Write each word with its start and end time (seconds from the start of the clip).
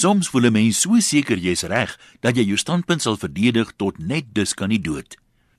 Soms 0.00 0.28
voel 0.32 0.46
'n 0.48 0.52
mens 0.52 0.80
so 0.80 0.98
seker 0.98 1.36
jy's 1.36 1.62
reg 1.62 1.98
dat 2.20 2.36
jy 2.36 2.44
jou 2.44 2.56
standpunt 2.56 3.02
sal 3.02 3.16
verdedig 3.16 3.72
tot 3.76 3.98
net 3.98 4.24
dus 4.32 4.54
kan 4.54 4.68
nie 4.68 4.80
dood. 4.80 5.16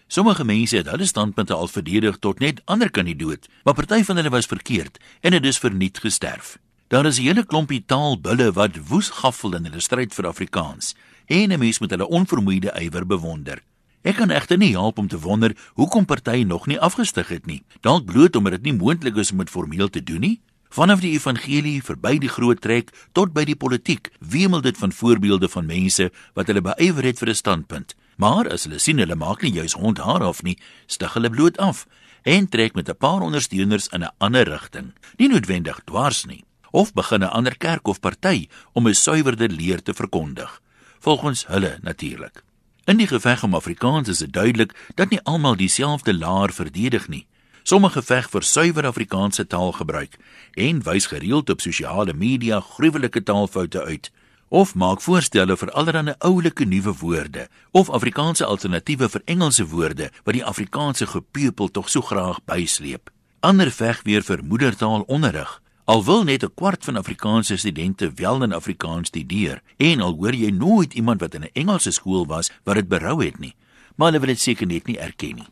Sommige 0.08 0.44
mense 0.44 0.78
het 0.78 0.90
hulle 0.90 1.06
standpunte 1.06 1.54
al 1.54 1.68
verdedig 1.68 2.18
tot 2.20 2.40
net 2.40 2.62
ander 2.66 2.90
kan 2.90 3.06
nie 3.06 3.16
dood, 3.16 3.48
maar 3.64 3.74
party 3.74 4.04
van 4.04 4.16
hulle 4.16 4.30
was 4.30 4.46
verkeerd 4.46 4.98
en 5.22 5.34
het 5.34 5.44
dus 5.44 5.58
verniet 5.58 6.00
gesterf. 6.00 6.58
Daar 6.88 7.06
is 7.06 7.20
'n 7.20 7.22
hele 7.22 7.46
klompie 7.46 7.84
taalbulle 7.86 8.52
wat 8.52 8.88
woes 8.88 9.10
gaffel 9.10 9.56
in 9.56 9.66
hulle 9.66 9.80
stryd 9.80 10.14
vir 10.14 10.28
Afrikaans 10.28 10.96
en 11.26 11.52
'n 11.52 11.60
mens 11.60 11.80
moet 11.80 11.90
hulle 11.90 12.08
onvermoeide 12.08 12.74
ywer 12.82 13.06
bewonder. 13.06 13.62
Ek 14.02 14.16
kan 14.16 14.32
egter 14.32 14.58
nie 14.58 14.72
help 14.72 14.98
om 14.98 15.08
te 15.08 15.20
wonder 15.20 15.56
hoekom 15.74 16.06
party 16.06 16.44
nog 16.44 16.68
nie 16.68 16.80
afgestig 16.80 17.28
het 17.28 17.46
nie. 17.46 17.64
Dalk 17.82 18.06
bloot 18.06 18.36
omdat 18.36 18.52
dit 18.52 18.64
nie 18.64 18.74
moontlik 18.74 19.16
is 19.16 19.32
om 19.32 19.38
dit 19.38 19.50
formeel 19.50 19.90
te 19.90 20.04
doen 20.04 20.20
nie. 20.20 20.42
Vanaf 20.72 21.02
die 21.04 21.12
evangelie 21.18 21.82
verby 21.84 22.14
die 22.24 22.30
groot 22.32 22.62
trek 22.64 22.94
tot 23.12 23.34
by 23.36 23.44
die 23.44 23.58
politiek, 23.60 24.08
wemel 24.24 24.62
dit 24.64 24.78
van 24.80 24.94
voorbeelde 24.96 25.50
van 25.52 25.66
mense 25.68 26.06
wat 26.38 26.48
hulle 26.48 26.64
beywer 26.64 27.04
het 27.10 27.20
vir 27.20 27.30
'n 27.30 27.36
standpunt. 27.36 27.96
Maar 28.16 28.48
as 28.50 28.64
hulle 28.64 28.80
sien 28.80 28.98
hulle 28.98 29.16
maak 29.16 29.42
nie 29.42 29.52
juis 29.52 29.74
hond 29.74 29.98
haar 29.98 30.24
af 30.24 30.44
nie, 30.44 30.58
stig 30.88 31.14
hulle 31.14 31.30
bloot 31.30 31.58
af 31.58 31.88
en 32.24 32.48
trek 32.48 32.74
met 32.74 32.90
'n 32.90 32.96
paar 32.96 33.22
ondersteuners 33.22 33.88
in 33.88 34.04
'n 34.04 34.14
ander 34.18 34.48
rigting. 34.48 34.94
Nie 35.18 35.28
noodwendig 35.28 35.82
dwars 35.86 36.26
nie, 36.26 36.46
of 36.72 36.94
begin 36.94 37.24
'n 37.24 37.36
ander 37.36 37.58
kerk 37.58 37.88
of 37.88 38.00
party 38.00 38.48
om 38.74 38.88
'n 38.88 38.96
suiwerder 38.96 39.50
leer 39.50 39.82
te 39.84 39.94
verkondig, 39.94 40.62
volgens 41.00 41.48
hulle 41.48 41.80
natuurlik. 41.82 42.44
In 42.86 42.98
die 42.98 43.08
geveg 43.08 43.44
om 43.44 43.56
Afrikaans 43.56 44.08
is 44.08 44.18
dit 44.18 44.34
duidelik 44.34 44.74
dat 44.96 45.10
nie 45.10 45.22
almal 45.24 45.56
dieselfde 45.56 46.14
laar 46.14 46.52
verdedig 46.54 47.08
nie. 47.08 47.28
Sommige 47.64 48.02
veg 48.02 48.30
vir 48.34 48.42
suiwer 48.42 48.88
Afrikaanse 48.90 49.46
taalgebruik 49.48 50.18
en 50.58 50.82
wys 50.84 51.06
gereeld 51.12 51.50
op 51.50 51.62
sosiale 51.62 52.14
media 52.14 52.60
gruwelike 52.60 53.24
taalfoute 53.24 53.84
uit 53.84 54.10
of 54.50 54.74
maak 54.76 55.02
voorstelle 55.02 55.56
vir 55.58 55.70
allerlei 55.78 56.16
oulike 56.28 56.66
nuwe 56.66 56.94
woorde 57.00 57.48
of 57.72 57.90
Afrikaanse 57.90 58.46
alternatiewe 58.46 59.10
vir 59.10 59.22
Engelse 59.26 59.68
woorde 59.70 60.10
wat 60.24 60.36
die 60.36 60.46
Afrikaanse 60.46 61.08
gepeupel 61.08 61.70
tog 61.70 61.90
so 61.90 62.02
graag 62.02 62.42
bysleep. 62.50 63.14
Ander 63.40 63.72
veg 63.72 64.02
weer 64.04 64.26
vir 64.26 64.44
moedertaalonderrig. 64.44 65.62
Al 65.86 66.04
wil 66.06 66.24
net 66.24 66.44
'n 66.44 66.54
kwart 66.56 66.84
van 66.86 66.98
Afrikaanse 66.98 67.58
studente 67.58 68.12
wel 68.16 68.44
in 68.44 68.54
Afrikaans 68.54 69.08
studeer 69.08 69.62
en 69.78 70.02
al 70.02 70.14
hoor 70.14 70.34
jy 70.34 70.50
nooit 70.50 70.94
iemand 70.94 71.22
wat 71.22 71.34
in 71.34 71.44
'n 71.44 71.54
Engelse 71.54 71.92
skool 71.92 72.26
was 72.26 72.52
wat 72.64 72.76
dit 72.76 72.88
berou 72.88 73.24
het 73.24 73.40
nie, 73.40 73.56
maar 73.96 74.08
hulle 74.08 74.20
wil 74.20 74.34
dit 74.34 74.40
seker 74.40 74.68
net 74.68 74.88
nie 74.88 74.98
erken 74.98 75.36
nie. 75.36 75.48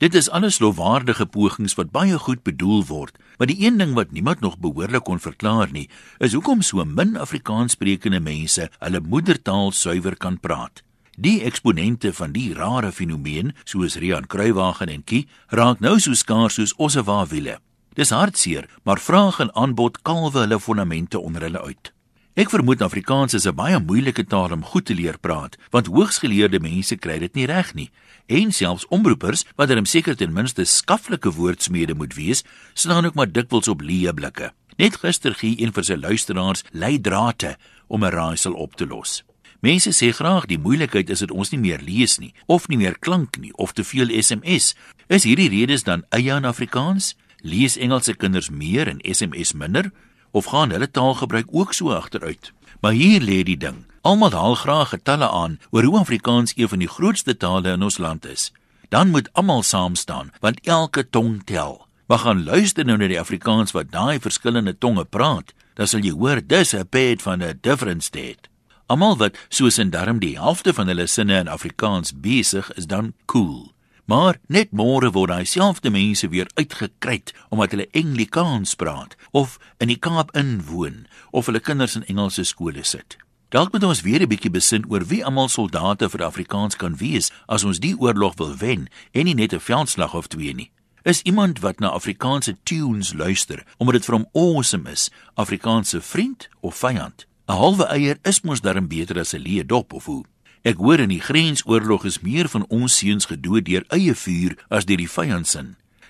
Dit 0.00 0.14
is 0.14 0.30
alles 0.32 0.58
lofwaardige 0.64 1.26
pogings 1.28 1.74
wat 1.76 1.90
baie 1.92 2.16
goed 2.18 2.40
bedoel 2.40 2.86
word, 2.88 3.18
maar 3.36 3.50
die 3.50 3.58
een 3.60 3.76
ding 3.76 3.90
wat 3.92 4.14
niemand 4.16 4.40
nog 4.40 4.56
behoorlik 4.58 5.04
kon 5.04 5.20
verklaar 5.20 5.68
nie, 5.76 5.90
is 6.24 6.32
hoekom 6.32 6.62
so 6.64 6.86
min 6.88 7.18
Afrikaanssprekende 7.20 8.20
mense 8.24 8.70
hulle 8.78 9.02
moedertaal 9.04 9.74
suiwer 9.76 10.16
kan 10.16 10.40
praat. 10.40 10.80
Die 11.20 11.42
eksponente 11.44 12.14
van 12.16 12.32
die 12.32 12.54
rare 12.56 12.94
fenomeen, 12.96 13.52
soos 13.68 13.98
Rian 14.00 14.24
Kruiwagen 14.24 14.88
en 14.88 15.04
Kie, 15.04 15.26
raak 15.52 15.84
nou 15.84 15.98
so 16.00 16.16
skaars 16.16 16.56
soos 16.56 16.72
ossewa 16.80 17.26
wiele. 17.28 17.58
Dis 17.92 18.16
hartseer, 18.16 18.70
maar 18.88 19.04
vraag 19.04 19.44
en 19.44 19.52
aanbod 19.52 20.00
kalwe 20.00 20.46
hulle 20.46 20.60
fondamente 20.60 21.20
onder 21.20 21.44
hulle 21.44 21.60
uit. 21.60 21.92
Ek 22.40 22.48
vermoed 22.48 22.80
Afrikaans 22.80 23.34
is 23.36 23.44
'n 23.46 23.54
baie 23.54 23.78
moeilike 23.78 24.24
taal 24.24 24.52
om 24.52 24.64
goed 24.64 24.86
te 24.86 24.94
leer 24.94 25.18
praat, 25.18 25.58
want 25.70 25.86
hoogsgeleerde 25.92 26.60
mense 26.60 26.96
kry 26.96 27.18
dit 27.18 27.34
nie 27.34 27.46
reg 27.46 27.74
nie. 27.74 27.90
En 28.28 28.52
selfs 28.52 28.86
omroepers, 28.88 29.44
wat 29.56 29.68
dan 29.68 29.84
seker 29.86 30.16
ten 30.16 30.32
minste 30.32 30.64
skaflike 30.64 31.30
woordsmede 31.30 31.94
moet 31.94 32.14
wees, 32.14 32.42
staan 32.74 33.04
ook 33.04 33.14
maar 33.14 33.32
dikwels 33.32 33.68
op 33.68 33.82
leë 33.82 34.14
blikke. 34.14 34.52
Net 34.78 34.96
gister 34.96 35.34
gee 35.34 35.60
een 35.60 35.72
vir 35.72 35.84
sy 35.84 35.96
luisteraars 35.96 36.64
leidrate 36.72 37.56
om 37.88 38.04
'n 38.04 38.10
raaisel 38.10 38.54
op 38.54 38.74
te 38.74 38.86
los. 38.86 39.22
Mense 39.60 39.90
sê 39.90 40.10
graag 40.12 40.46
die 40.46 40.58
moeilikheid 40.58 41.10
is 41.10 41.18
dit 41.18 41.30
ons 41.30 41.50
nie 41.50 41.60
meer 41.60 41.80
lees 41.80 42.18
nie 42.18 42.32
of 42.46 42.68
nie 42.68 42.78
meer 42.78 42.98
klank 42.98 43.38
nie 43.38 43.52
of 43.56 43.72
te 43.72 43.84
veel 43.84 44.08
SMS. 44.22 44.74
Is 45.08 45.24
hierdie 45.24 45.48
redes 45.48 45.82
dan 45.82 46.04
eie 46.08 46.32
aan 46.32 46.44
Afrikaans? 46.44 47.16
Lees 47.42 47.76
Engelse 47.76 48.14
kinders 48.14 48.50
meer 48.50 48.88
en 48.88 49.00
SMS 49.02 49.52
minder? 49.52 49.92
Of 50.30 50.44
gaan 50.44 50.70
hulle 50.70 50.90
taalgebruik 50.90 51.46
ook 51.50 51.72
so 51.72 51.92
agteruit? 51.92 52.52
Maar 52.80 52.92
hier 52.92 53.20
lê 53.20 53.42
die 53.42 53.56
ding. 53.56 53.84
Almal 54.00 54.32
haal 54.32 54.54
graag 54.54 54.88
getalle 54.88 55.28
aan 55.28 55.58
oor 55.70 55.84
hoe 55.84 55.98
Afrikaans 55.98 56.52
een 56.56 56.68
van 56.68 56.78
die 56.78 56.88
grootste 56.88 57.36
tale 57.36 57.72
in 57.76 57.82
ons 57.82 57.98
land 57.98 58.26
is. 58.26 58.52
Dan 58.88 59.10
moet 59.10 59.32
almal 59.32 59.62
saam 59.62 59.94
staan, 59.94 60.32
want 60.40 60.60
elke 60.64 61.08
tong 61.10 61.42
tel. 61.44 61.86
Maar 62.06 62.18
gaan 62.18 62.44
luister 62.44 62.84
nou 62.84 62.96
na 62.98 63.06
die 63.06 63.20
Afrikaans 63.20 63.70
wat 63.76 63.92
daai 63.92 64.18
verskillende 64.20 64.78
tonge 64.78 65.04
praat, 65.04 65.52
dan 65.74 65.86
sal 65.86 66.00
jy 66.00 66.10
hoor 66.16 66.40
dis 66.46 66.74
'n 66.74 66.88
pad 66.88 67.22
van 67.22 67.42
'n 67.42 67.58
different 67.60 68.02
state. 68.04 68.48
Almal 68.86 69.16
wat 69.16 69.36
soos 69.48 69.78
in 69.78 69.90
darm 69.90 70.18
die 70.18 70.34
helfte 70.38 70.72
van 70.74 70.86
hulle 70.86 71.06
sinne 71.06 71.38
in 71.38 71.48
Afrikaans 71.48 72.12
besig 72.20 72.72
is 72.74 72.86
dan 72.86 73.12
cool. 73.26 73.72
Maar 74.04 74.38
net 74.46 74.72
môre 74.72 75.10
word 75.10 75.30
daai 75.30 75.44
selfde 75.44 75.90
mense 75.90 76.28
weer 76.28 76.50
uitgekryt 76.54 77.32
omdat 77.48 77.70
hulle 77.70 77.88
Engelsikaans 77.90 78.74
praat 78.74 79.16
of 79.30 79.58
in 79.78 79.88
die 79.88 79.98
Kaap 79.98 80.30
inwoon 80.36 81.06
of 81.30 81.46
hulle 81.46 81.60
kinders 81.60 81.96
in 81.96 82.06
Engelse 82.06 82.44
skole 82.44 82.84
sit. 82.84 83.16
Dalk 83.50 83.72
moet 83.72 83.84
ons 83.84 84.00
weer 84.06 84.22
'n 84.22 84.28
bietjie 84.28 84.50
besin 84.50 84.84
oor 84.88 85.04
wie 85.06 85.24
almal 85.24 85.48
soldate 85.48 86.08
vir 86.08 86.24
Afrikaans 86.24 86.76
kan 86.76 86.96
wees 86.96 87.32
as 87.48 87.64
ons 87.64 87.80
die 87.80 87.96
oorlog 87.98 88.34
wil 88.36 88.54
wen 88.56 88.88
en 89.12 89.24
nie 89.24 89.34
net 89.34 89.52
'n 89.52 89.60
veldslag 89.60 90.14
of 90.14 90.26
twee 90.26 90.54
nie. 90.54 90.70
Is 91.02 91.22
iemand 91.22 91.58
wat 91.58 91.80
na 91.80 91.88
Afrikaanse 91.88 92.56
tunes 92.62 93.12
luister 93.12 93.64
omdat 93.78 93.94
dit 93.94 94.04
vir 94.04 94.14
hom 94.14 94.28
awesome 94.32 94.90
is, 94.90 95.10
Afrikaanse 95.34 96.00
vriend 96.00 96.48
of 96.60 96.76
vyand? 96.76 97.26
'n 97.48 97.56
Halwe 97.56 97.84
eier 97.88 98.18
is 98.22 98.40
mos 98.40 98.60
darm 98.60 98.86
beter 98.88 99.18
as 99.18 99.34
'n 99.34 99.42
leë 99.42 99.66
dop 99.66 99.92
of 99.92 100.04
hoe? 100.04 100.24
Ek 100.60 100.76
hoor 100.76 101.00
in 101.00 101.08
die 101.08 101.22
grensoorlog 101.24 102.04
is 102.04 102.18
meer 102.20 102.48
van 102.52 102.66
ons 102.68 102.98
seuns 103.00 103.30
gedood 103.30 103.64
deur 103.64 103.86
eie 103.96 104.12
vuur 104.12 104.58
as 104.68 104.84
deur 104.84 105.00
die 105.00 105.08
vyand 105.08 105.48
se. 105.48 105.62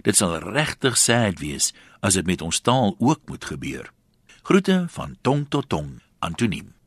Dit 0.02 0.18
sal 0.18 0.40
regtig 0.42 0.98
sad 0.98 1.38
wees 1.38 1.70
as 2.02 2.18
dit 2.18 2.26
met 2.26 2.42
ons 2.42 2.58
taal 2.58 2.96
ook 2.98 3.22
moet 3.30 3.44
gebeur. 3.46 3.92
Groete 4.42 4.86
van 4.90 5.14
tong 5.22 5.46
tot 5.48 5.68
tong, 5.70 6.00
Antoniem. 6.18 6.79